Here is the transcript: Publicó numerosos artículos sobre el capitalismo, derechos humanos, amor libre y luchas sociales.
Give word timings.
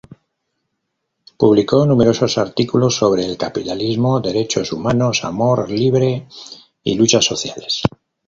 Publicó 1.37 1.85
numerosos 1.85 2.39
artículos 2.39 2.95
sobre 2.95 3.23
el 3.23 3.37
capitalismo, 3.37 4.19
derechos 4.19 4.71
humanos, 4.71 5.23
amor 5.23 5.69
libre 5.69 6.27
y 6.83 6.95
luchas 6.95 7.23
sociales. 7.25 7.83